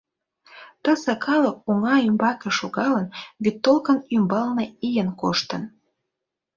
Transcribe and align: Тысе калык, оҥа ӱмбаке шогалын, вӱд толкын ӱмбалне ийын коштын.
Тысе 0.83 1.13
калык, 1.25 1.57
оҥа 1.69 1.95
ӱмбаке 2.07 2.49
шогалын, 2.59 3.07
вӱд 3.43 3.57
толкын 3.65 3.99
ӱмбалне 4.15 4.65
ийын 4.87 5.09
коштын. 5.21 5.63